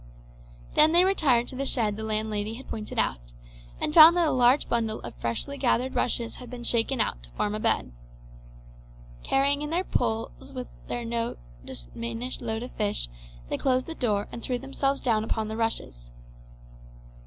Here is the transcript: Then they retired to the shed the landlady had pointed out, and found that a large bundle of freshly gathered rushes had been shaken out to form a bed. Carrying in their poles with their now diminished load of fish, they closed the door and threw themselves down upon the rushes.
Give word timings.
Then 0.73 0.93
they 0.93 1.05
retired 1.05 1.47
to 1.49 1.55
the 1.55 1.63
shed 1.67 1.95
the 1.95 2.03
landlady 2.03 2.55
had 2.55 2.67
pointed 2.67 2.97
out, 2.97 3.33
and 3.79 3.93
found 3.93 4.17
that 4.17 4.25
a 4.27 4.31
large 4.31 4.67
bundle 4.67 4.99
of 5.01 5.13
freshly 5.13 5.59
gathered 5.59 5.93
rushes 5.93 6.37
had 6.37 6.49
been 6.49 6.63
shaken 6.63 6.99
out 6.99 7.21
to 7.21 7.29
form 7.33 7.53
a 7.53 7.59
bed. 7.59 7.91
Carrying 9.23 9.61
in 9.61 9.69
their 9.69 9.83
poles 9.83 10.53
with 10.53 10.67
their 10.87 11.05
now 11.05 11.35
diminished 11.63 12.41
load 12.41 12.63
of 12.63 12.71
fish, 12.71 13.09
they 13.47 13.57
closed 13.59 13.85
the 13.85 13.93
door 13.93 14.27
and 14.31 14.41
threw 14.41 14.57
themselves 14.57 14.99
down 15.01 15.23
upon 15.23 15.49
the 15.49 15.55
rushes. 15.55 16.09